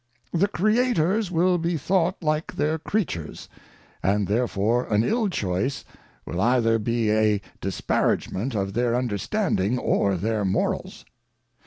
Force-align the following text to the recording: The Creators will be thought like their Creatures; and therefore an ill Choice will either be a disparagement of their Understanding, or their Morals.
The 0.33 0.47
Creators 0.47 1.29
will 1.29 1.59
be 1.59 1.77
thought 1.77 2.23
like 2.23 2.55
their 2.55 2.79
Creatures; 2.79 3.47
and 4.01 4.27
therefore 4.27 4.91
an 4.91 5.03
ill 5.03 5.29
Choice 5.29 5.85
will 6.25 6.41
either 6.41 6.79
be 6.79 7.11
a 7.11 7.39
disparagement 7.61 8.55
of 8.55 8.73
their 8.73 8.95
Understanding, 8.95 9.77
or 9.77 10.15
their 10.17 10.43
Morals. 10.43 11.05